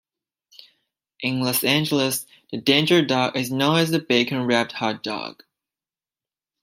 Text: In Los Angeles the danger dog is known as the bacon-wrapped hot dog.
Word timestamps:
In 1.19 1.41
Los 1.41 1.63
Angeles 1.63 2.25
the 2.51 2.57
danger 2.59 3.05
dog 3.05 3.37
is 3.37 3.51
known 3.51 3.77
as 3.77 3.91
the 3.91 3.99
bacon-wrapped 3.99 4.71
hot 4.71 5.03
dog. 5.03 5.43